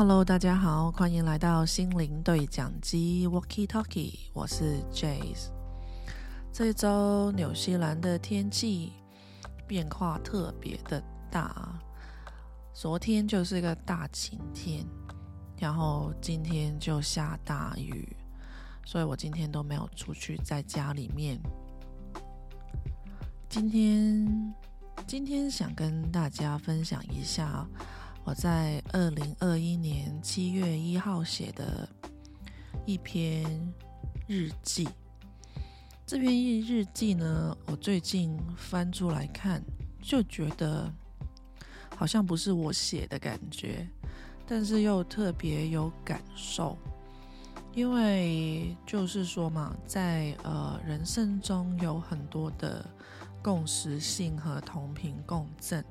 [0.00, 5.50] Hello，大家好，欢迎来到心灵对讲机 Walkie Talkie，我是 Jace。
[6.50, 8.94] 这一周纽西兰的天气
[9.66, 11.78] 变化特别的大，
[12.72, 14.86] 昨天就是一个大晴天，
[15.58, 18.16] 然后今天就下大雨，
[18.86, 21.38] 所以我今天都没有出去，在家里面。
[23.50, 24.54] 今天，
[25.06, 27.68] 今天想跟大家分享一下。
[28.24, 31.88] 我在二零二一年七月一号写的
[32.86, 33.72] 一篇
[34.26, 34.88] 日记。
[36.06, 39.62] 这篇日日记呢，我最近翻出来看，
[40.02, 40.92] 就觉得
[41.96, 43.88] 好像不是我写的感觉，
[44.46, 46.76] 但是又特别有感受。
[47.72, 52.84] 因为就是说嘛，在呃人生中有很多的
[53.42, 55.84] 共识性和同频共振。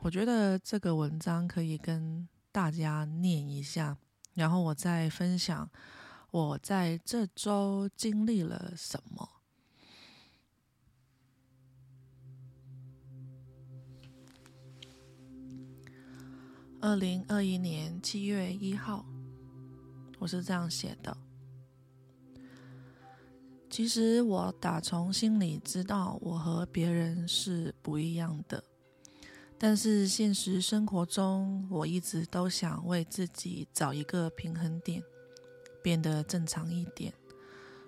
[0.00, 3.98] 我觉得这个文章可以跟大家念一下，
[4.32, 5.68] 然后我再分享
[6.30, 9.28] 我在这周经历了什么。
[16.80, 19.04] 二零二一年七月一号，
[20.18, 21.14] 我是这样写的。
[23.68, 28.64] 其实我打从心里知道，我和别人是不一样的。
[29.60, 35.02] 但是现实生活中，我一直都想为自己找一个平衡点，
[35.82, 37.12] 变得正常一点，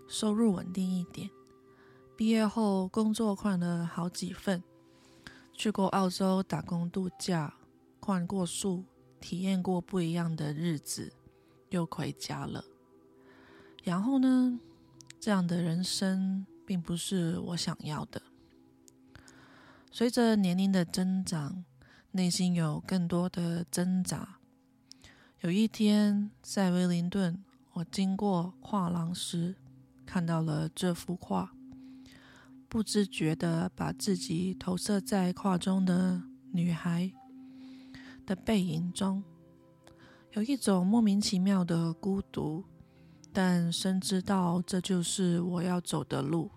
[0.08, 1.30] 收入稳定一点。
[2.16, 4.62] 毕业后工作换了好几份，
[5.54, 7.54] 去过澳洲打工度假，
[8.00, 8.84] 换过树，
[9.20, 11.12] 体验过不一样的日子，
[11.68, 12.64] 又回家了。
[13.84, 14.58] 然后呢，
[15.20, 18.20] 这样的人生并不是我想要的。
[19.92, 21.64] 随着年龄的增长，
[22.12, 24.38] 内心有更多的挣扎。
[25.40, 29.56] 有一天在威灵顿，我经过画廊时，
[30.06, 31.52] 看到了这幅画，
[32.68, 36.22] 不自觉的把自己投射在画中的
[36.52, 37.10] 女孩
[38.24, 39.24] 的背影中，
[40.34, 42.64] 有一种莫名其妙的孤独，
[43.32, 46.48] 但深知道这就是我要走的路，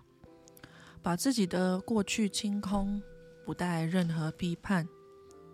[1.02, 3.02] 把自己的过去清空。
[3.44, 4.88] 不带任何批判，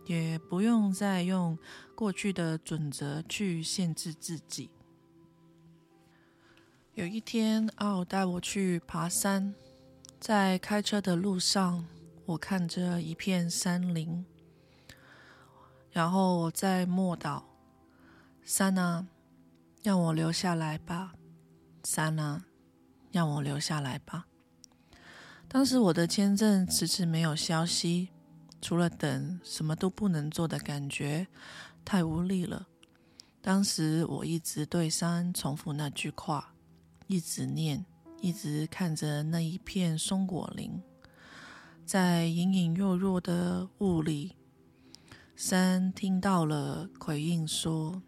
[0.07, 1.59] 也不用再用
[1.95, 4.71] 过去的准则去限制自己。
[6.95, 9.55] 有一天，奥带我去爬山，
[10.19, 11.85] 在开车的路上，
[12.27, 14.25] 我看着一片山林，
[15.91, 17.43] 然后我在默祷
[18.45, 19.07] ：“山啊，
[19.83, 21.15] 让我留下来吧！
[21.85, 22.45] 山啊，
[23.11, 24.27] 让我留下来吧！”
[25.53, 28.11] 当时我的签证迟迟没有消息，
[28.63, 31.27] 除了等，什么都不能做的感觉，
[31.85, 32.69] 太无力了。
[33.43, 36.55] 当时我一直对山重复那句话，
[37.09, 37.85] 一直念，
[38.21, 40.81] 一直看着那一片松果林，
[41.85, 44.37] 在隐隐弱弱的雾里，
[45.35, 48.01] 山听到了回应说：“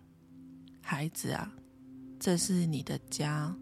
[0.80, 1.52] 孩子啊，
[2.20, 3.52] 这是你的家，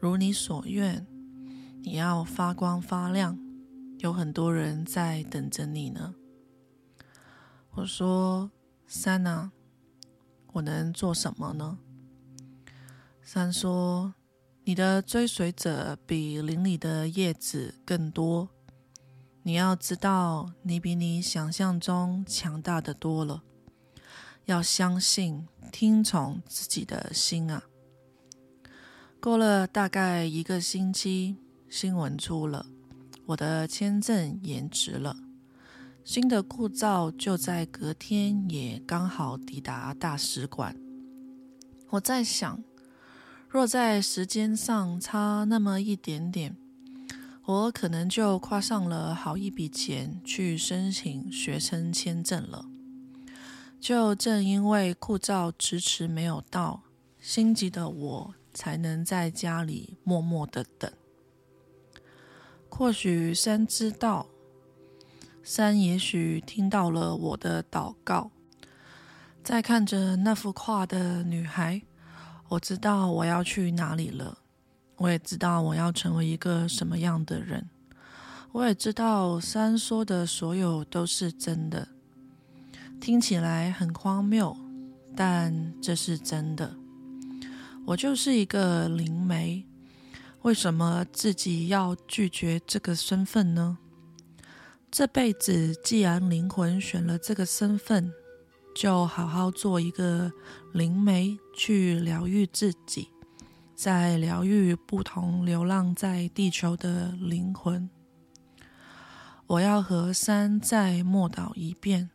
[0.00, 1.06] 如你所愿。”
[1.82, 3.38] 你要发光发亮，
[3.98, 6.14] 有很多人在等着你呢。
[7.70, 8.50] 我说
[8.86, 9.52] ：“三啊，
[10.52, 11.78] 我能做什么呢？”
[13.22, 14.14] 三说
[14.64, 18.48] ：“你的追随者比林里的叶子更多。
[19.42, 23.42] 你要知道，你比你想象中强大的多了。
[24.44, 27.62] 要相信，听从自己的心啊。”
[29.20, 31.36] 过了大概一个星期。
[31.70, 32.64] 新闻出了，
[33.26, 35.16] 我的签证延迟了，
[36.02, 40.74] 新的护照就在隔天也刚好抵达大使馆。
[41.90, 42.62] 我在想，
[43.48, 46.56] 若在时间上差那么一点点，
[47.44, 52.64] 我可能就花上了好一笔钱去申请学生签证了。
[53.78, 56.82] 就正因为护照迟迟没有到，
[57.20, 60.90] 心急的我才能在家里默默的等。
[62.68, 64.26] 或许山知道，
[65.42, 68.30] 山也许听到了我的祷告，
[69.42, 71.82] 在看着那幅画的女孩，
[72.48, 74.38] 我知道我要去哪里了。
[74.96, 77.68] 我也知道我要成为一个什么样的人。
[78.52, 81.88] 我也知道山说的所有都是真的，
[83.00, 84.56] 听起来很荒谬，
[85.14, 86.76] 但这是真的。
[87.86, 89.67] 我就是一个灵媒。
[90.42, 93.78] 为什么自己要拒绝这个身份呢？
[94.90, 98.10] 这辈子既然灵魂选了这个身份，
[98.74, 100.32] 就好好做一个
[100.72, 103.10] 灵媒，去疗愈自己，
[103.74, 107.90] 在疗愈不同流浪在地球的灵魂。
[109.48, 112.08] 我要和山再默祷一遍，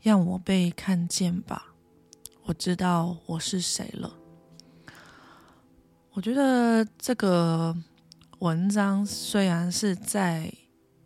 [0.00, 1.74] 让我被看见吧。
[2.44, 4.23] 我知道我是谁了。
[6.14, 7.76] 我觉得这个
[8.38, 10.52] 文章虽然是在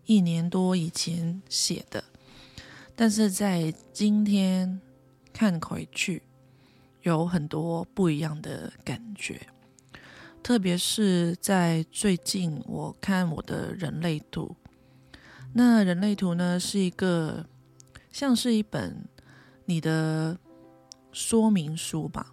[0.04, 2.04] 一年多以前写的，
[2.94, 4.78] 但是在今天
[5.32, 6.22] 看回去，
[7.00, 9.40] 有很多不一样的感觉。
[10.42, 14.54] 特别是在最近，我看我的人类图，
[15.54, 17.46] 那人类图呢是一个
[18.12, 19.08] 像是一本
[19.64, 20.38] 你的。
[21.10, 22.32] 说明书吧，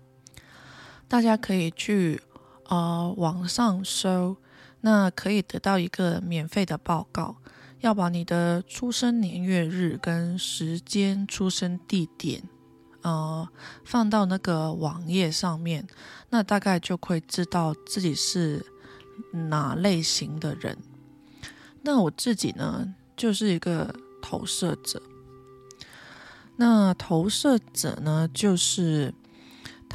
[1.07, 2.21] 大家可以去
[2.67, 4.37] 呃网上搜，
[4.81, 7.37] 那可以得到一个免费的报告。
[7.81, 12.41] 要把你的出生年月日跟时间、出生地点，
[13.01, 13.47] 呃，
[13.83, 15.85] 放到那个网页上面，
[16.29, 18.65] 那大概就会知道自己是
[19.31, 20.75] 哪类型的人。
[21.83, 24.99] 那我自己呢，就是一个投射者。
[26.55, 29.13] 那投射者呢，就是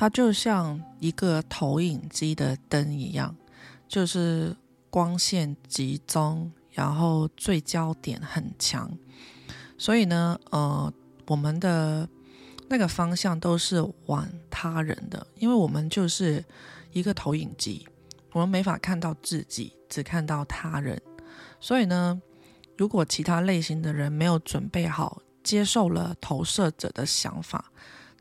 [0.00, 3.36] 它就像一个投影机的灯一样，
[3.86, 4.56] 就是
[4.88, 8.90] 光线集中，然后最焦点很强，
[9.76, 10.90] 所以呢，呃，
[11.26, 12.08] 我们的
[12.70, 16.42] 那个方向都是往他人的，因为我们就是
[16.92, 17.86] 一个投影机，
[18.32, 20.98] 我们没法看到自己，只看到他人，
[21.60, 22.18] 所以呢，
[22.78, 25.20] 如果其他类型的人没有准备好。
[25.42, 27.72] 接受了投射者的想法，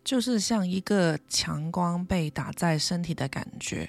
[0.10, 3.88] 就是像一个强光被打在身体的感觉，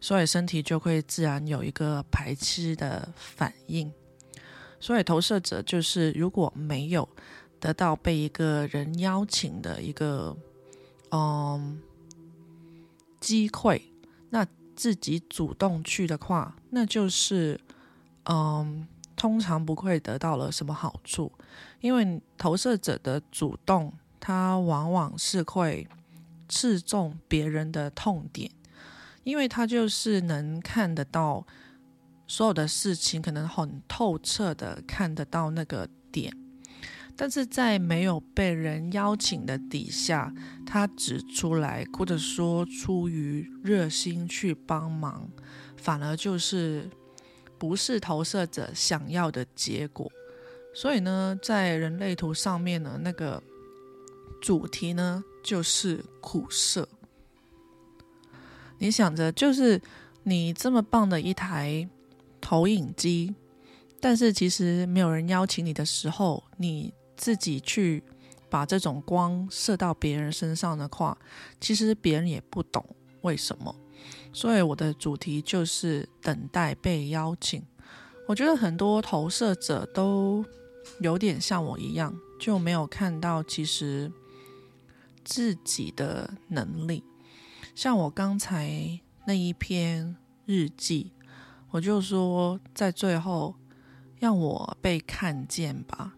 [0.00, 3.92] 所以身体就会自然有一个排斥的反应。
[4.80, 7.06] 所以投射者就是如果没有
[7.60, 10.34] 得到被一个人邀请的一个
[11.10, 11.78] 嗯
[13.20, 13.82] 机会，
[14.30, 17.60] 那自己主动去的话，那就是
[18.24, 18.88] 嗯。
[19.14, 21.30] 通常不会得到了什么好处，
[21.80, 25.88] 因为投射者的主动，他往往是会
[26.48, 28.48] 刺中别人的痛点，
[29.24, 31.44] 因为他就是能看得到
[32.28, 36.32] 所有的事情，可能很透彻的看得到那个点，
[37.16, 40.32] 但是在没有被人邀请的底下，
[40.64, 45.28] 他指出来或者说出于热心去帮忙，
[45.76, 46.88] 反而就是。
[47.58, 50.10] 不是投射者想要的结果，
[50.74, 53.40] 所以呢，在人类图上面呢，那个
[54.42, 56.86] 主题呢就是苦涩。
[58.78, 59.80] 你想着，就是
[60.24, 61.88] 你这么棒的一台
[62.40, 63.32] 投影机，
[64.00, 68.02] 但是其实没有人邀请你的时候，你自己去
[68.50, 71.16] 把这种光射到别人身上的话，
[71.60, 72.84] 其实别人也不懂
[73.20, 73.72] 为什么。
[74.32, 77.62] 所以我的主题就是等待被邀请。
[78.26, 80.44] 我觉得很多投射者都
[80.98, 84.10] 有点像我一样，就没有看到其实
[85.24, 87.02] 自己的能力。
[87.74, 90.16] 像我刚才那一篇
[90.46, 91.12] 日记，
[91.70, 93.54] 我就说在最后
[94.18, 96.14] 让我被看见吧。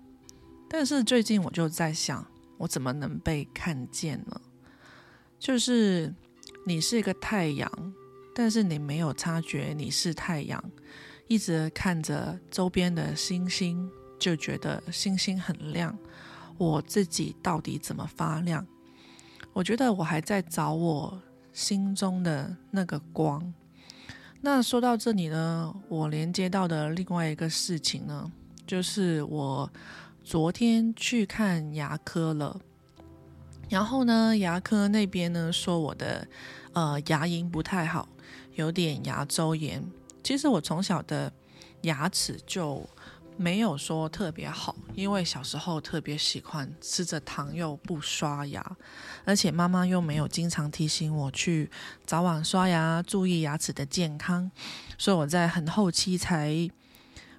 [0.69, 2.27] 但是最近我就在想，
[2.59, 4.41] 我怎么能被看见呢？
[5.39, 6.15] 就是
[6.67, 7.95] 你是一个太阳。
[8.37, 10.61] 但是你没有察觉你是太阳，
[11.29, 15.97] 一直看着周边的星星，就觉得星星很亮。
[16.59, 18.67] 我自己到底怎么发亮？
[19.55, 21.19] 我觉得我还在找我
[21.53, 23.55] 心中的那个光。
[24.41, 28.31] 那说到这里呢，我连接到的另外一个事情呢，
[28.67, 29.71] 就是我
[30.25, 32.61] 昨天去看牙科了，
[33.71, 36.27] 然后呢，牙科那边呢说我的
[36.73, 38.09] 呃牙龈不太好。
[38.57, 39.85] 有点牙周炎，
[40.23, 41.33] 其实我从小的
[41.83, 42.89] 牙齿就
[43.37, 48.77] 没有说特别好，因为小时候特别喜欢吃着糖又不刷牙，
[49.25, 51.71] 而且妈妈又没有经常提醒我去
[52.07, 54.51] 早晚刷牙，注意牙齿的健康，
[54.97, 56.69] 所以我在很后期才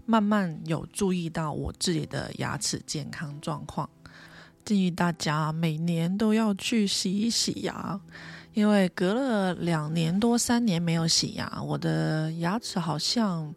[0.05, 3.89] 慢慢有注意到我自己的牙齿健康状况。
[4.63, 7.99] 建议大家每年都要去洗一洗牙。
[8.53, 13.53] 因为隔了两年多三年没有洗牙，我的牙齿好像，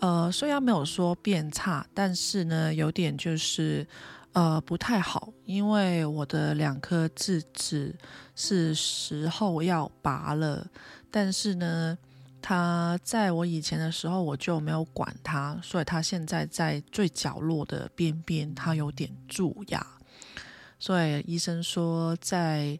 [0.00, 3.86] 呃，虽然没有说变差，但是呢，有点就是
[4.32, 5.32] 呃不太好。
[5.44, 7.94] 因为我的两颗智齿
[8.36, 10.64] 是时候要拔了，
[11.10, 11.98] 但是呢，
[12.40, 19.84] 它在我以前的时候我就没有管它，所以它现在在最角落的边边，它有点蛀牙。
[20.78, 22.78] 所以医生说在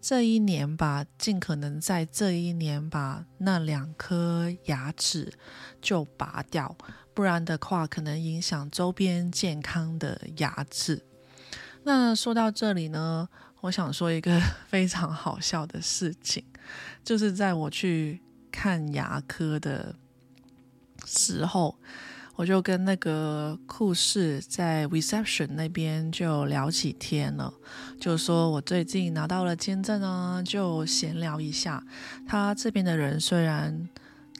[0.00, 5.32] 这一年吧，尽可能在这一年把那两颗牙齿
[5.82, 6.76] 就拔掉，
[7.12, 11.04] 不然的话可能影响周边健康的牙齿。
[11.82, 13.28] 那说到这里呢，
[13.62, 16.44] 我想说一个非常好笑的事情，
[17.04, 18.20] 就是在我去
[18.52, 19.94] 看牙科的
[21.04, 21.76] 时候。
[22.38, 27.52] 我就跟那个护士在 reception 那边就聊起天了，
[27.98, 31.82] 就说我最近拿到了签证啊，就闲聊一下。
[32.28, 33.88] 他这边的人虽然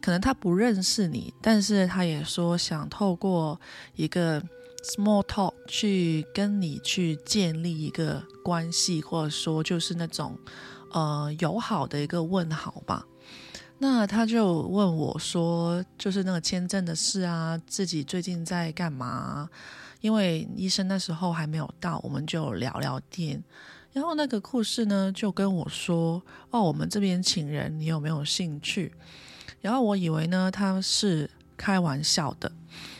[0.00, 3.60] 可能他不认识你，但是他也说想透过
[3.96, 4.40] 一个
[4.84, 10.38] small talk 去跟你去建立一个关系，或者说就是那种
[10.92, 13.04] 呃友好的一个问好吧。
[13.80, 19.48] 那他就问我说：“就是那个签证的事啊，自己最近在干嘛？”
[20.00, 23.42] 因为医生那时候还没有到，我们就聊聊天。
[23.92, 26.20] 然后那个护士呢就跟我说
[26.50, 28.92] ：“哦，我们这边请人，你有没有兴趣？”
[29.60, 32.50] 然后我以为呢他是开玩笑的，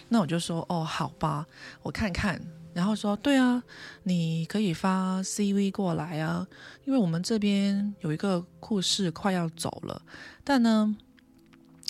[0.08, 1.47] 那我就说：“哦，好吧，
[1.82, 2.40] 我看看。”
[2.78, 3.61] 然后说：“对啊，
[4.04, 6.47] 你可以发 CV 过来啊，
[6.85, 10.00] 因为我们这边有一个护士快要走了。”
[10.44, 10.97] 但呢，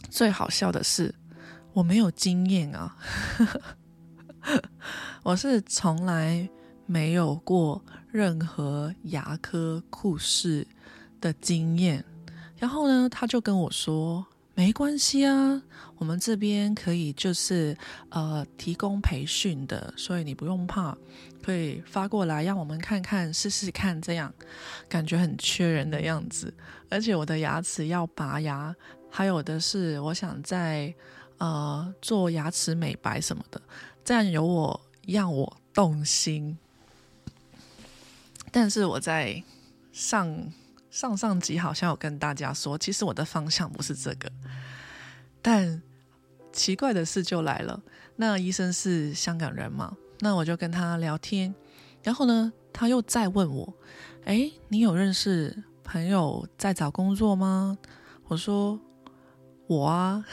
[0.08, 1.14] 最好笑的是，
[1.74, 2.96] 我没有经验啊，
[5.22, 6.48] 我是从来
[6.86, 10.66] 没有过任何牙科护士
[11.20, 12.02] 的经验。
[12.56, 14.26] 然后呢，他就跟我说
[14.58, 15.62] ：“没关系啊，
[15.98, 20.98] 我们这边可以就是呃提供培训的，所以你不用怕，
[21.40, 24.34] 可以发过来让我们看看试试看，这样
[24.88, 26.52] 感觉很缺人的样子。”
[26.90, 28.74] 而且我的牙齿要拔牙，
[29.08, 30.92] 还有的是我想在
[31.36, 33.62] 呃做牙齿美白什么的，
[34.04, 36.58] 这样有我让我动心。
[38.50, 39.40] 但是我在
[39.92, 40.28] 上
[40.98, 44.28] 上上集好像有跟大家说，其实我的方向不是这个。
[45.40, 45.80] 但
[46.52, 47.80] 奇怪的事就来了，
[48.16, 49.96] 那医生是香港人嘛？
[50.18, 51.54] 那我就跟他聊天，
[52.02, 53.72] 然后呢，他又再问我
[54.26, 57.78] ：“哎，你有认识？”朋友在找工作吗？
[58.26, 58.76] 我说
[59.68, 60.24] 我啊，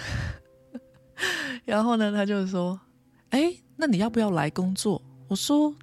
[1.64, 2.82] 然后呢，他就说
[3.30, 5.76] ：“哎，那你要不要来工作？”我说：“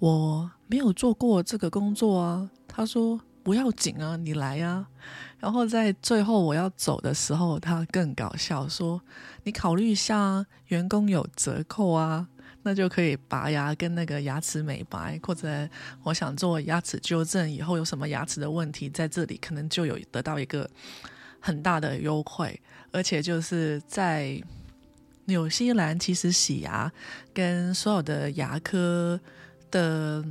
[0.00, 4.86] 我没有做过这个工作啊。”他说：“不要紧啊，你来呀。”
[5.40, 9.02] 然后在最后我要走的时候，他更搞笑，说
[9.42, 12.28] ：“你考虑一下，员工有折扣啊。”
[12.62, 15.68] 那就可以拔牙跟那个牙齿美白，或者
[16.04, 20.70] 我想做牙齿纠正，以后有什么牙齿的问题，在这里可能就有得到一个
[21.40, 22.60] 很大的优惠，
[22.92, 24.40] 而且就是在
[25.24, 26.92] 纽西兰，其实洗牙
[27.34, 29.18] 跟所有的牙科
[29.72, 30.24] 的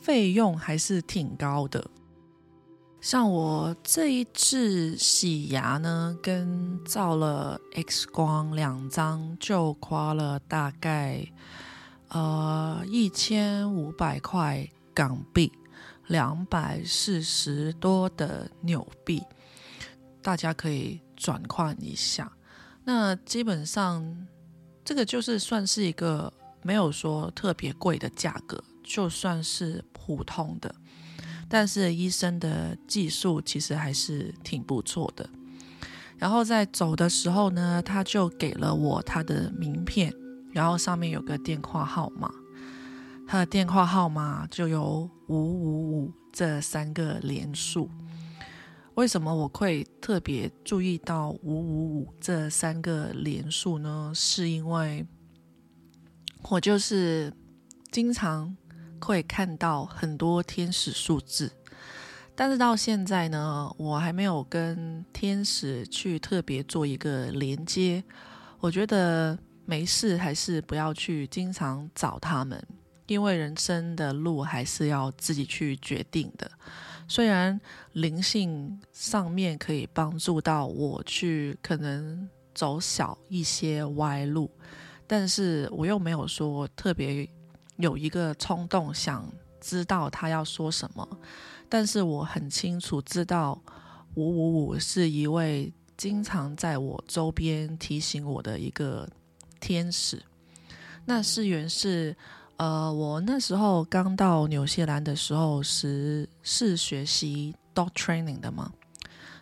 [0.00, 1.90] 费用还是挺高的。
[3.06, 11.24] 像我这一次洗牙呢，跟照了 X 光两张，就花了大概
[12.08, 15.52] 呃一千五百块港币，
[16.08, 19.22] 两百四十多的纽币，
[20.20, 22.32] 大家可以转换一下。
[22.82, 24.26] 那基本上
[24.84, 30.74] 这个就是算是一个没有说特别贵的价格，就算是普通的。
[31.48, 35.28] 但是医生的技术其实还是挺不错的。
[36.18, 40.12] 然后在走的时候呢，他就给了我他的名片，
[40.52, 42.30] 然后上面有个电话号码。
[43.28, 47.90] 他的电话号码就有五五五这三个连数。
[48.94, 54.10] 为什么我会特别注意到五五五这三个连数呢？
[54.14, 55.06] 是因为
[56.48, 57.32] 我就是
[57.92, 58.56] 经常。
[59.00, 61.50] 会看到很多天使数字，
[62.34, 68.02] 但是到现在呢，我还没有跟天使去特别做一个连接。
[68.58, 72.60] 我觉得没事，还是不要去经常找他们，
[73.06, 76.50] 因为人生的路还是要自己去决定的。
[77.06, 77.60] 虽然
[77.92, 84.50] 灵性上面可以帮助到我去可能走小一些歪路，
[85.06, 87.28] 但是我又没有说特别。
[87.76, 89.30] 有一个冲动，想
[89.60, 91.06] 知道他要说什么，
[91.68, 93.60] 但是我很清楚知道
[94.14, 99.08] 五五五是一位经常在我周边提醒我的一个
[99.60, 100.22] 天使。
[101.04, 102.16] 那是源是，
[102.56, 108.72] 呃，我那时候刚到纽西兰的时候是是学习 dog training 的嘛。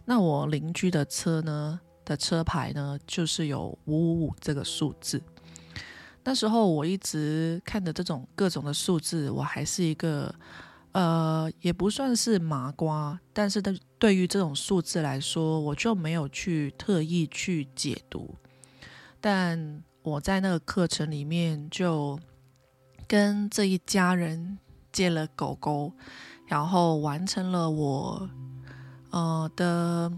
[0.05, 5.23] 那我邻居的车呢的车牌呢，就是有五五五这个数字。
[6.25, 10.35] 那时候我一直看着这种各种的数字，我还是一个
[10.93, 18.35] 呃，也不算是麻瓜，但是对对于这种数字来说，我就没有去特意去解读。
[19.21, 22.19] 但我在那个课程里面，就
[23.07, 24.59] 跟这一家人
[24.93, 25.93] 借了狗狗，
[26.47, 28.31] 然后完成了我
[29.11, 30.11] 呃的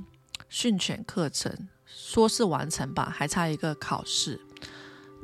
[0.48, 4.40] 训犬课程，说是完成吧，还差一个考试。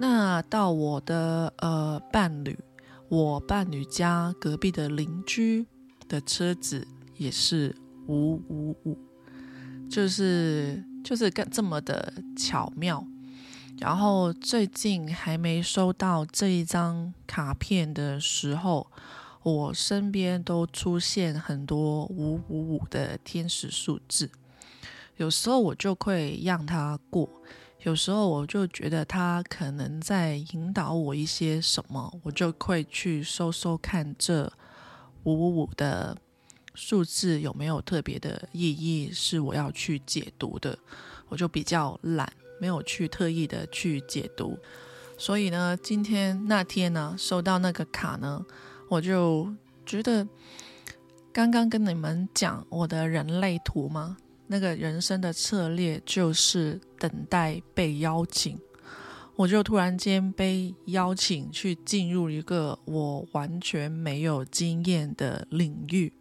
[0.03, 2.59] 那到我的呃伴侣，
[3.09, 5.65] 我伴侣家隔壁的邻居
[6.09, 6.85] 的车子
[7.17, 7.73] 也是
[8.09, 8.99] 五五五，
[9.89, 13.07] 就是就是跟这么的巧妙。
[13.79, 18.89] 然后最近还没收到这一张卡片的时候，
[19.45, 24.29] 我身边都出现很多五五五的天使数字，
[25.19, 27.29] 有时候我就会让它过。
[27.83, 34.51] 有时候我就觉得他可能在引导我一些什么，我就会去搜搜看这
[35.25, 36.17] 五五五的
[36.75, 40.79] 数字有没有特别的意义是我要去解读的，
[41.29, 44.57] 我就比较懒，没有去特意的去解读。
[45.19, 48.45] 所以呢，今天那天呢，收到那个卡呢，
[48.89, 49.53] 我就
[49.85, 50.27] 觉得
[51.33, 54.17] 刚刚跟你们讲我的人类图吗？
[54.53, 58.59] 那个人生的策略就是等待被邀请，
[59.35, 66.13] 我就突然间被邀请去进入一个我完全没有经验的领域，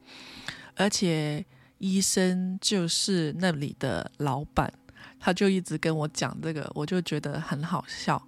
[0.75, 1.45] 而且
[1.79, 4.71] 医生就是那里的老板，
[5.19, 8.25] 他就一直跟我讲这个，我就觉得很好笑，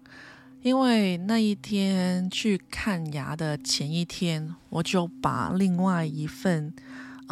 [0.64, 6.74] 因为那一天去看牙的前一天，我就把另外一份。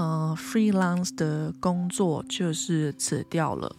[0.02, 3.76] 嗯，freelance 的工作就是辞掉了，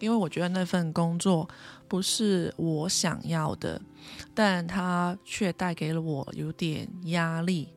[0.00, 1.48] 因为我觉得那份工作
[1.86, 3.80] 不是我想要的，
[4.34, 7.68] 但它却带给了我有点压力，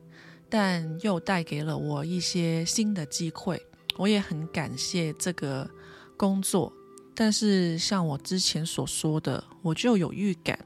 [0.48, 3.64] 但又带给了我一些新的机会。
[3.96, 5.70] 我也很感谢这个
[6.16, 6.72] 工作，
[7.14, 10.58] 但是像我之前所说的，我就有预感，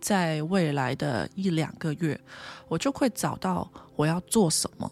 [0.00, 2.18] 在未来的一两个月，
[2.68, 4.90] 我就会找到我要做什么。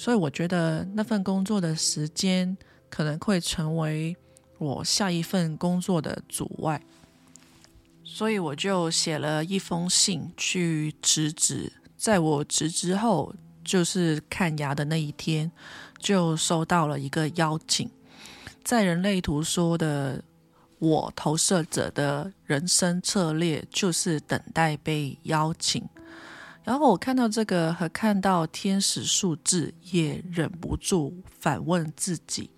[0.00, 2.56] 所以我觉得那份工作的时间
[2.88, 4.16] 可能会成为
[4.56, 6.80] 我下一份工作的阻碍，
[8.02, 11.70] 所以我就写了一封信去辞职。
[11.98, 15.52] 在我辞职后，就是看牙的那一天，
[15.98, 17.86] 就收到了一个邀请。
[18.64, 20.24] 在人类图说的，
[20.78, 25.86] 我投射者的人生策略就是等待被邀请。
[26.62, 32.50] 然后我看到这个和看到天使数字，也忍不住反问自己：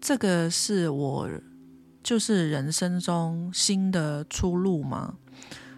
[0.00, 1.28] 这个是我
[2.02, 5.16] 就是人生中新的出路吗？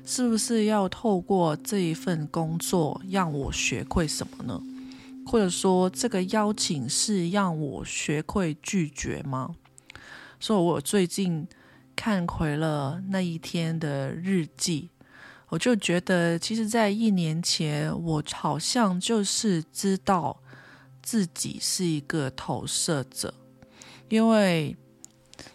[0.04, 4.60] 是不是要透过这一份工作让我学会什么呢？
[5.26, 9.54] 或者说，这个邀请是让我学会拒绝吗？
[10.40, 11.46] 所以，我最近
[11.94, 14.90] 看回了那一天的日记。
[15.52, 20.40] 我就觉得，其实，在一年前，我好像就是知道
[21.02, 23.34] 自己是一个投射者，
[24.08, 24.74] 因为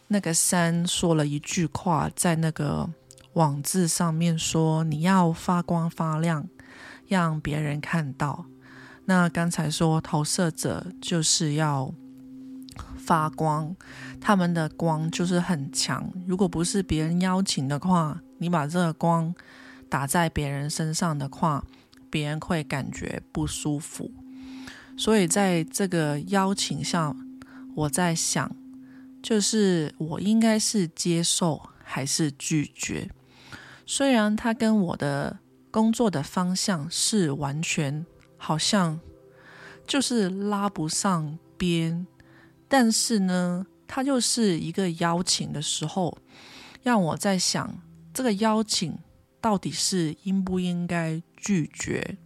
[0.08, 2.88] 那个山说了一句话，在那个
[3.34, 6.48] 网字上面说：“你要发光发亮，
[7.08, 8.46] 让别人看到。”
[9.06, 11.92] 那刚才说投射者就是要
[13.00, 13.76] 发光，
[14.22, 16.08] 他们的光就是很强。
[16.28, 19.34] 如果不是别人邀请的话，你把这个光。
[19.90, 21.66] 打在别人身上的话，
[22.10, 24.12] 别人会感觉不舒服。
[24.98, 27.16] 所以在这个邀请上，
[27.76, 28.56] 我在想，
[29.22, 33.10] 就是我应该是接受还是拒绝？
[33.86, 38.06] 虽然他跟我的工作的方向是完全
[38.38, 39.00] 好像
[39.86, 42.08] 就是拉不上边，
[42.68, 46.18] 但是呢，他就是一个邀请的时候，
[46.82, 47.78] 让我在想
[48.14, 48.98] 这个邀请。
[49.48, 52.18] 到底是应不应该拒绝？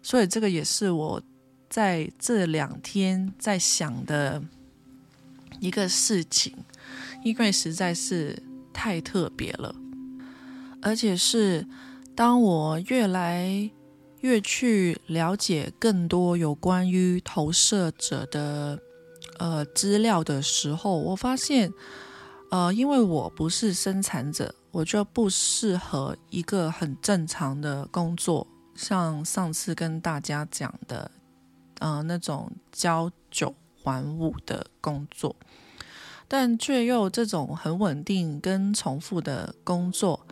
[0.00, 1.20] 所以这个也是我
[1.68, 4.40] 在这两天在想的
[5.58, 6.54] 一个事情，
[7.24, 8.40] 因为实在是
[8.72, 9.74] 太特别了，
[10.80, 11.66] 而且是
[12.14, 13.68] 当我越来
[14.20, 18.80] 越去了解更多有关于投射者的
[19.40, 21.72] 呃资料的时候，我发现，
[22.52, 24.54] 呃，因为我不是生产者。
[24.70, 31.10] 我就不适合一个很正常的工作，像上次跟大家讲的，
[31.78, 33.54] 呃，那种朝九
[33.84, 35.34] 晚五的工作，
[36.28, 40.26] 但却又这种很稳定跟重复的工作，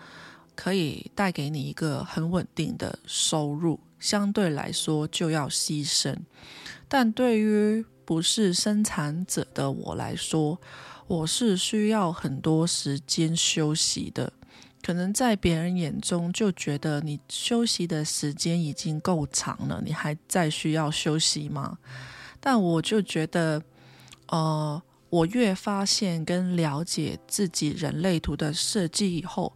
[0.55, 6.15] 可以带给你一个很稳定的收入，相对来说就要牺牲。
[6.89, 10.61] 但对于不是生产者的我来说，
[11.07, 14.33] 我是需要很多时间休息的。
[14.83, 21.79] 可能在别人眼中就觉得你休息的时间已经够长了，你还再需要休息吗？
[22.39, 23.61] 但我就觉得，
[24.29, 29.53] 呃，我越发现跟了解自己人类图的设计以后，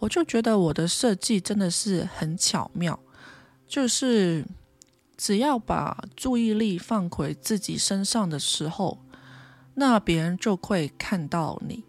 [0.00, 2.98] 我就觉得我的设计真的是很巧妙，
[3.68, 4.44] 就是
[5.16, 8.98] 只要把注意力放回自己身上的时候，
[9.74, 11.84] 那别人就会看到你。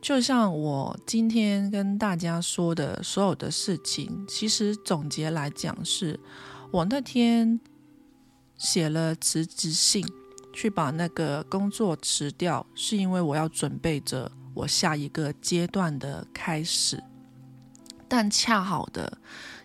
[0.00, 6.20] 就像我今天跟大家说的所有的事情，其实总结来讲，是
[6.70, 7.58] 我那天
[8.58, 10.06] 写了辞职信，
[10.52, 17.02] 去把那个工作辞掉，是因为我要准备着我下一个阶段的开始。
[18.06, 19.16] 但恰好的，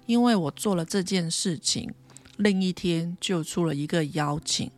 [0.05, 1.93] 因为我做了这件事情，
[2.37, 4.71] 另一天就出了一个邀请，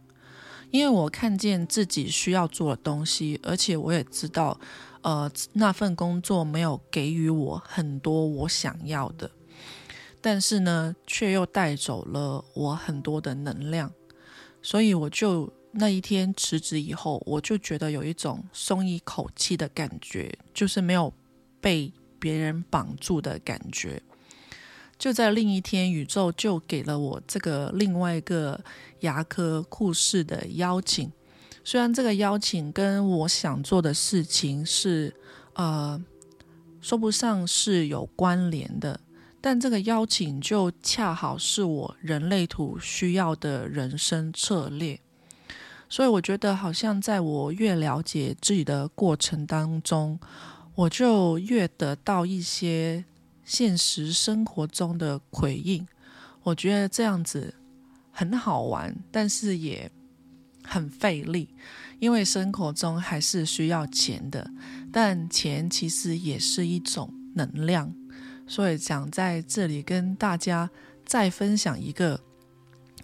[0.72, 4.60] 因为我看见自己需要做的东西，而且我也知道。
[5.04, 9.32] 呃，那份工作没有给予我很多我想要的，
[10.22, 13.92] 但是呢，却又带走了我很多的能量，
[14.62, 21.12] 所以我就那一天辞职以后，我就觉得有一种松一口气的感觉，就是没有
[21.60, 24.00] 被别人绑住的感觉。
[25.02, 28.64] 就在另一天，宇宙就给了我这个另外一个
[29.00, 31.12] 牙科护士的邀请。
[31.64, 35.12] 虽然这个邀请跟我想做的事情是，
[35.54, 36.00] 呃，
[36.82, 39.00] 说不上是有关联的，
[39.42, 45.00] 但这个邀请就恰好是我人类图需要的人生策略，
[45.90, 50.20] 所以我觉得好像在我越了解自己的过程当中，
[50.76, 53.04] 我就越得到一些
[53.44, 55.88] 现实生活中的回应。
[56.44, 57.54] 我觉得这样子
[58.12, 59.92] 很好玩，但是也。
[60.64, 61.50] 很费力，
[61.98, 64.48] 因为生活中还是需要钱的，
[64.94, 67.92] 但钱其实也是一种能量，
[68.46, 70.70] 所以想在这里跟大家
[71.04, 72.22] 再分享一个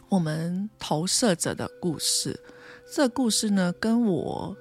[0.08, 2.39] 我们投射者的故事。
[2.93, 4.56] 这故事呢，跟我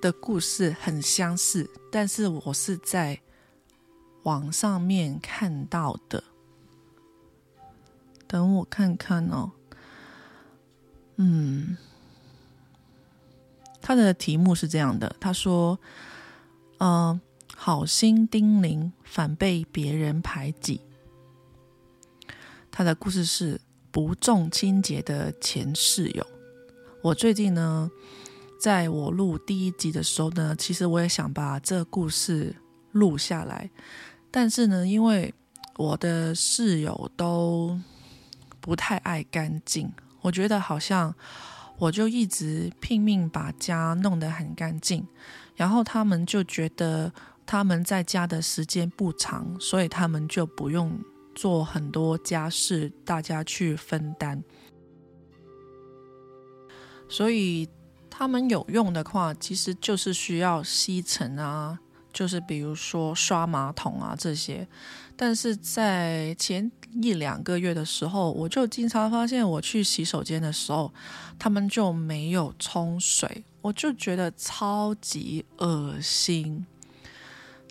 [0.00, 3.20] 的故事很相似，但是我是在
[4.28, 6.22] 网上面看到的。
[8.26, 9.52] 等我看看哦，
[11.16, 11.78] 嗯。
[13.80, 15.78] 他的题目是这样的：他说，
[16.76, 17.18] 呃，
[17.56, 20.82] 好心叮咛，反被别人排挤。
[22.70, 23.58] 他的故事是
[23.90, 26.26] 不重清洁的前室友。
[27.02, 27.90] 我最近呢，
[28.60, 32.54] 在我录第一集的时候呢，其实我也想把这故事
[32.92, 33.70] 录下来，
[34.40, 35.34] 但是呢，因为
[35.74, 37.76] 我的室友都
[38.60, 41.12] 不太爱干净，我觉得好像。
[41.76, 45.06] 我就一直拼命把家弄得很干净，
[45.54, 47.12] 然后他们就觉得
[47.46, 50.98] 他们在家的时间不长，所以他们就不用
[51.36, 54.42] 做很多家事，大家去分担。
[57.08, 57.68] 所以
[58.10, 61.78] 他们有用的话，其实就是需要吸尘啊。
[62.18, 64.66] 就是比如说刷马桶啊这些，
[65.14, 66.68] 但是在前
[67.00, 70.92] 一两个月的时候，我就经常发现我去洗手间的时候，
[71.38, 76.66] 他们就没有冲水，我就觉得超级恶心。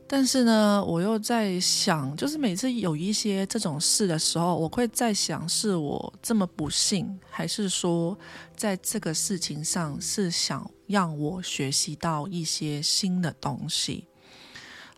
[0.08, 8.18] 但是呢，我又在想，就是每次有一些这种事的时候，我会在想，是我这么不幸，还是说
[8.56, 14.08] 在这个事情上是想让我学习到一些新的东西？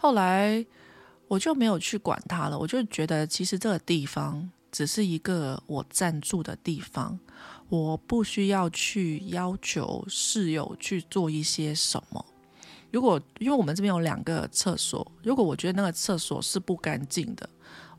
[0.01, 0.65] 后来
[1.27, 7.19] 我就没有去管它了，我就觉得其实这个地方只是一个我暂住的地方，
[7.67, 12.25] 我不需要去要求室友去做一些什么。
[12.91, 17.47] 如果因为我们这边有两个厕所，如果我觉得那个厕所是不干净的，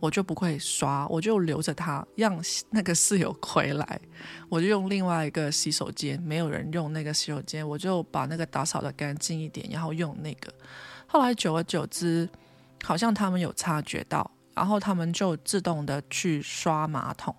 [0.01, 4.01] 我就不会刷，我就留着它，让那个室友回来，
[4.49, 10.51] 我就用另外一个洗手间，没有人用那个洗手间，我就把那个打扫的干净一点，然后用那个。
[11.13, 12.29] 后来久而久之，
[12.85, 17.35] 好像他们有察觉到，然后他们就自动的去刷马桶。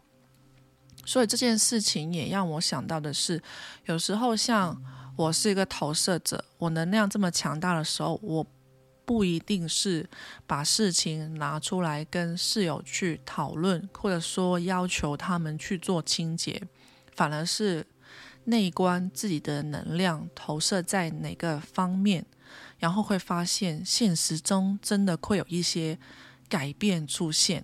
[1.06, 3.42] 所以这件事情也让我想到的是，
[3.86, 4.78] 有时候像
[5.16, 8.46] 我是一个投射者，我能量这么强大的时候，我
[9.06, 10.10] 不一定是
[10.46, 16.62] 把事情拿出来跟室友去讨论，或者说要求他们去做清洁，
[17.16, 17.88] 反而是
[18.44, 22.26] 内观自己的能量投射在哪个方面。
[22.82, 25.98] 然后会发现，现实中真的会有一些
[26.50, 27.64] 改变出现。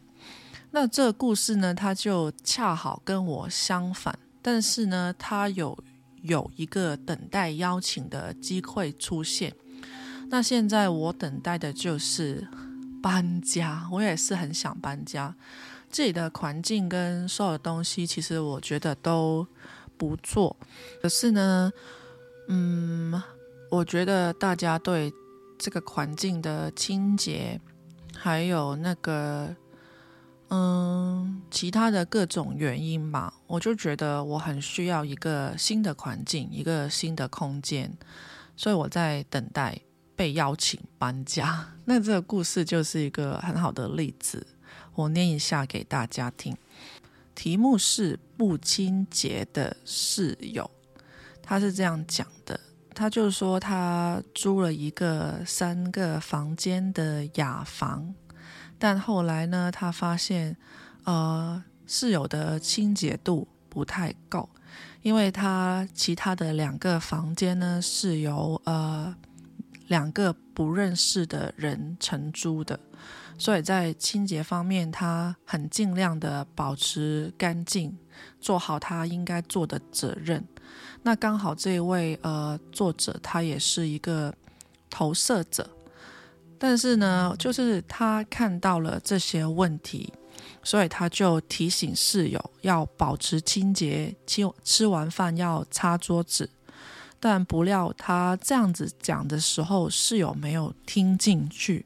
[0.72, 5.76] 那这个故事呢，它就恰好跟我相反，但是呢，它有
[6.22, 9.52] 有一个等待邀请的机会出现。
[10.30, 12.48] 那现在我等待的就是
[13.02, 15.34] 搬家，我也是很想搬家。
[15.90, 19.48] 这里的环境跟所有东西，其实我觉得都
[19.98, 20.56] 不错。
[21.02, 21.72] 可是呢，
[22.50, 23.20] 嗯，
[23.70, 25.14] 我觉得大家对
[25.58, 27.60] 这个环境的清洁，
[28.16, 29.56] 还有那个，
[30.50, 37.92] 嗯，其他的各种原因吧，我就觉得我很需要一个新的环境，一个新的空间，
[38.56, 39.82] 所以我在等待。
[40.18, 44.48] 被邀请搬家， 那这个故事就是一个很好的例子。
[44.96, 46.58] 我念一下给大家听，
[47.36, 50.72] 题目是不清洁的室友。
[51.44, 52.60] 他是这样讲的，
[52.98, 58.16] 他就说他租了一个三个房间的雅房，
[58.80, 60.58] 但后来呢，他发现
[61.04, 64.50] 呃室友的清洁度不太够，
[65.04, 69.16] 因为他其他的两个房间呢是由呃。
[69.88, 72.78] 两个不认识的人承租的，
[73.38, 77.98] 所以在清洁方面，他很尽量的保持干净，
[78.42, 80.44] 做好他应该做的责任。
[81.04, 84.34] 那刚好这一位呃作者，他也是一个
[84.90, 85.70] 投射者，
[86.58, 90.12] 但是呢，就是他看到了这些问题，
[90.64, 96.50] 所以他就提醒室友要保持清洁，吃吃完饭要擦桌子。
[97.20, 101.84] 但不料他这样子讲的时候，室友没有听进去，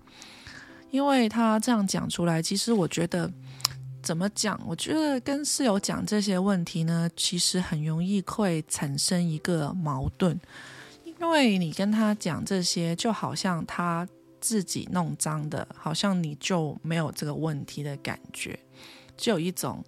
[0.89, 3.32] 因为他这样讲出来，其实我觉得
[4.02, 4.60] 怎么讲？
[4.66, 10.40] 我觉得跟室友讲这些问题呢，其实很容易会产生一个矛盾，
[11.04, 14.08] 因为你跟他讲这些，就好像他
[14.40, 18.60] 自己弄脏的，好像你就没有这个问题的感觉，
[19.16, 19.84] 就有一种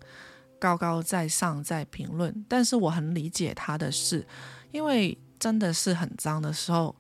[0.60, 2.46] 高高在上在评论。
[2.48, 4.26] 但是我很理解他的事，
[4.72, 5.18] 因为。
[5.40, 6.96] 真的是很脏的时候，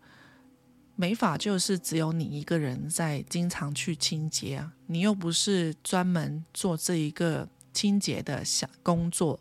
[0.95, 4.73] 没法就是只有你一个人在经常去清洁啊。
[4.87, 9.39] 你又不是专门做这一个清洁的小工作，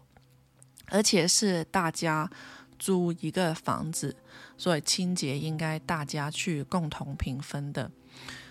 [0.87, 2.31] 而且是大家
[2.79, 4.17] 租一个房子，
[4.57, 7.91] 所以清洁应该大家去共同平分的。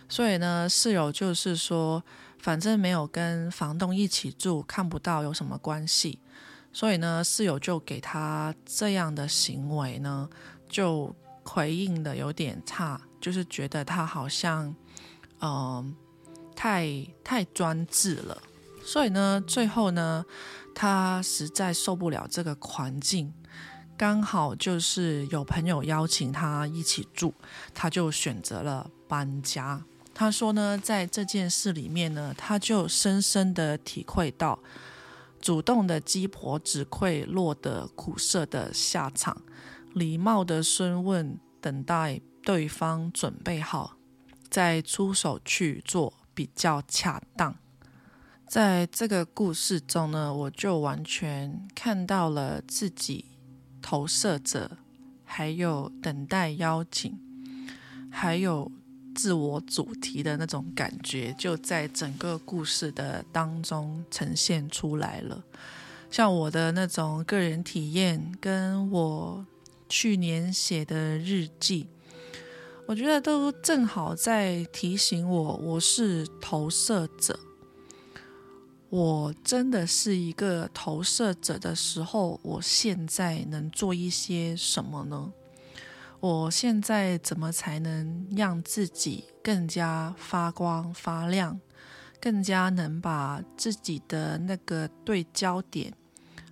[0.08, 2.04] 所以呢，室友就是说，
[2.38, 6.20] 反正没有跟房东一起住，看不到有什么关系。
[6.74, 10.30] 所以呢，室友就给他这样的行为呢，
[10.70, 14.76] 就回应的有点差，就是觉得他好像，
[15.42, 15.96] 嗯，
[16.56, 18.42] 太太专制了。
[18.84, 20.26] 所以呢，最后呢，
[20.74, 23.34] 他实在受不了这个环境，
[23.98, 27.34] 刚好就是有朋友邀请他一起住，
[27.74, 29.84] 他就选择了搬家。
[30.14, 34.58] 他说呢，在这件事里面呢，他就深深的体会到。
[35.40, 39.36] 主动的鸡婆只会落得苦涩的下场，
[39.94, 43.98] 礼貌的询问，等待对方准备好，
[44.50, 47.56] 再出手去做比较恰当。
[48.48, 53.26] 在这个故事中呢，我就完全看到了自己
[53.82, 54.78] 投射者，
[55.24, 57.18] 还有等待邀请，
[58.10, 58.72] 还有。
[59.14, 65.44] 自我主题的那种感觉，就在整个故事的当中呈现出来了。
[66.10, 69.46] 像我的那种个人体验，跟我
[69.92, 71.90] 去年写的日记，
[72.88, 77.38] 我觉得都正好在提醒我，我是投射者。
[78.88, 85.34] 我真的是一个投射者的时候，我现在能做一些什么呢？
[86.22, 91.60] 我现在怎么才能让自己更加发光发亮，
[92.22, 95.94] 更加能把自己的那个对焦点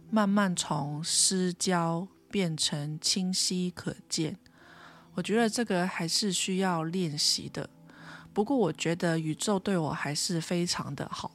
[0.10, 4.38] 慢慢从失焦变成清晰可见？
[5.16, 7.70] 我觉得这个还是需要练习的。
[8.34, 11.32] 不过，我觉得宇宙对我还是非常的好。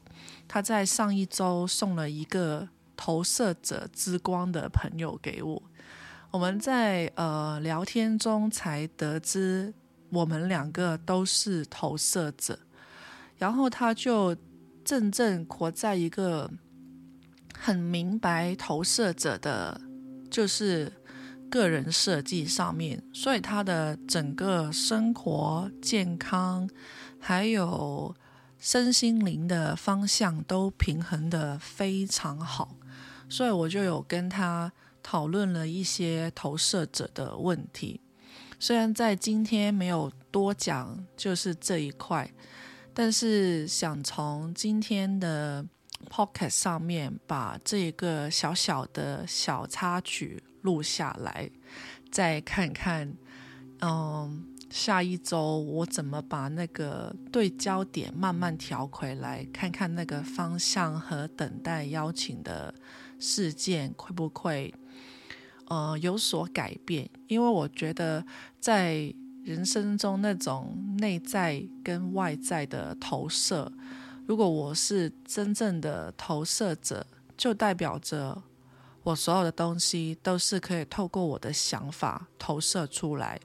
[0.48, 5.62] 他在上一周送了一个投射者之光的朋友给我。
[6.30, 9.74] 我们在呃聊天中才得知，
[10.10, 12.58] 我们两个都是投射者，
[13.36, 14.36] 然后他就
[14.84, 16.50] 正正活在一个
[17.58, 19.80] 很明白投射者的，
[20.34, 20.90] 就是
[21.48, 26.68] 个人设计上面，所以他的整个生活、健康
[27.20, 28.12] 还有
[28.58, 32.76] 身心灵的方向都平衡的非常好，
[33.28, 34.72] 所以我就有跟他。
[35.06, 38.00] 讨论了一些投射者的问题，
[38.58, 42.32] 虽然在今天没有多讲，就是这一块，
[42.94, 45.62] 但是想从今天的
[46.04, 51.50] Pocket 上面把这个小小的小插曲录下来，
[52.10, 53.16] 再看看，
[53.80, 54.48] 嗯。
[54.70, 62.74] 下一周我怎么把那个对焦点慢慢调回来，看看那个方向和等待邀请的
[63.20, 64.74] 事件会不会
[65.68, 67.08] 呃有所改变？
[67.28, 68.26] 因为我觉得
[68.58, 69.14] 在
[69.44, 73.70] 人生中那种内在跟外在的投射，
[74.26, 77.06] 如果我是真正的投射者，
[77.36, 78.42] 就代表着
[79.02, 83.40] 我所有的东西都是可以透过我的想法投射出来。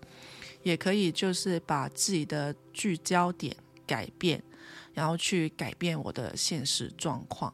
[0.61, 3.55] 也可以，就是把自己的聚焦点
[3.87, 4.43] 改变，
[4.93, 7.53] 然后去改变我的现实状况。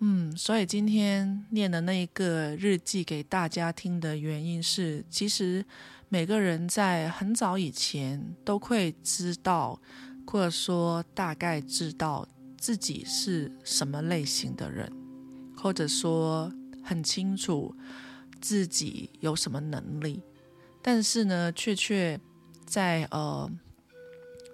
[0.00, 5.64] 嗯，所以今天念的那一个日记给大家听的原因是，其实
[6.10, 9.80] 每个人在很早以前都会知道，
[10.26, 12.26] 或者说大概知道
[12.58, 14.90] 自己是什么类型的人，
[15.56, 17.74] 或者说很清楚
[18.40, 20.22] 自己有什么能力。
[20.80, 22.18] 但是呢，却却
[22.66, 23.50] 在呃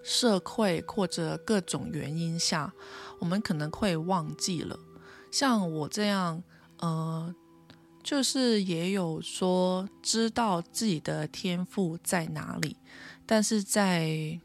[0.02, 2.72] 社会或者各种原因下，
[3.18, 4.78] 我们可能会忘记了。
[5.30, 6.42] 像我这样，
[6.78, 7.34] 呃，
[8.02, 12.76] 就是也有说知道自己的天赋在哪里，
[13.24, 14.40] 但是在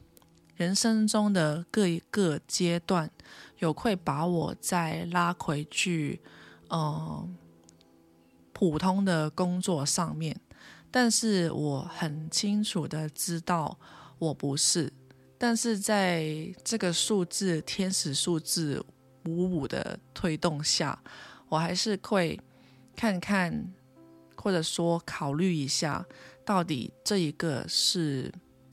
[0.63, 3.11] 人生中的各一个阶段，
[3.59, 6.21] 有会把我再拉回去，
[6.69, 7.29] 呃，
[8.53, 10.39] 普通的工作上面。
[10.89, 13.77] 但是我很清楚的知道
[14.17, 14.93] 我不是，
[15.37, 16.23] 但是在
[16.63, 18.81] 这个数字天使数字
[19.25, 20.97] 五五的推动下，
[21.49, 22.39] 我还是会
[22.95, 23.67] 看看，
[24.37, 26.05] 或者说考虑一下，
[26.45, 28.31] 到底这一个是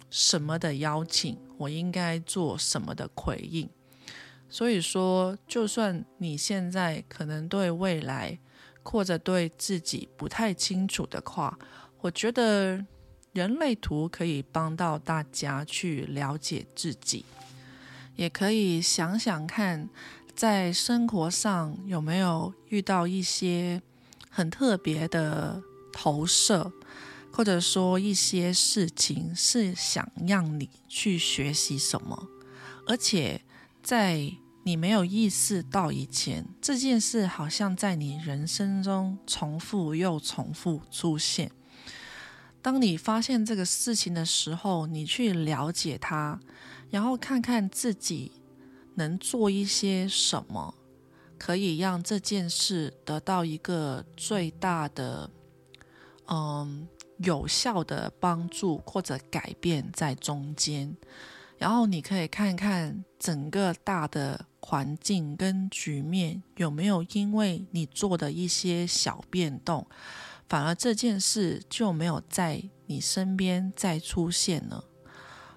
[0.08, 3.68] 什么的邀请，我应该做什么的回应。
[4.48, 8.38] 所以说，就算你现在可能对未来
[8.82, 11.58] 或者对自己不太清楚的话，
[12.00, 12.84] 我觉得
[13.32, 17.26] 人类图可以帮到大家去了解自己，
[18.16, 19.88] 也可以想想看，
[20.34, 23.80] 在生活上有没有遇到一些
[24.30, 26.72] 很特别的投射，
[27.32, 32.28] 或者说一些事情是想让你去学习什么，
[32.86, 33.40] 而且
[33.82, 41.50] 在你没有意识到以前，这件事好像在你人生中重复又重复出现。
[42.60, 46.38] 当你发现这个事情的时候，你去了解它，
[46.90, 48.32] 然后看看自己
[48.96, 50.74] 能做一些什么，
[51.38, 55.30] 可以让这件事得到一个最大的、
[56.28, 56.86] 嗯
[57.24, 60.96] 有效的帮助或者改变在中间。
[61.58, 69.86] 然后你可以看看整个大的环境跟局面有没有因为你做的一些小变动。
[70.48, 74.84] 反而这件事就没有在你身边再出现了。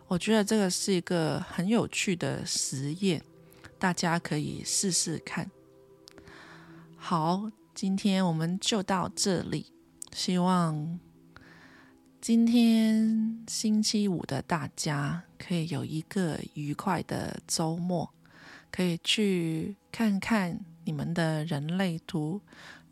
[0.08, 3.24] 我觉得这个是一个很有趣的实验，
[3.80, 5.50] 大家可以试试看。
[6.96, 9.74] 好，今天我们就到这里。
[10.12, 11.00] 希望
[12.24, 18.10] 今天星期五的大家可以有一个愉快的周末，
[18.72, 22.40] 可以去看看你们的人类图。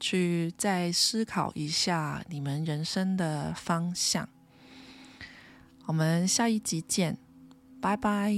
[0.01, 4.27] 去再思考一下你们人生的方向。
[5.85, 7.17] 我们下一集见，
[7.79, 8.35] 拜拜。